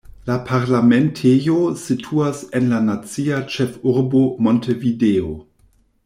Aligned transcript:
La 0.27 0.35
parlamentejo 0.51 1.57
situas 1.81 2.41
en 2.59 2.71
la 2.73 2.79
nacia 2.87 3.41
ĉefurbo 3.57 4.23
Montevideo. 4.47 5.35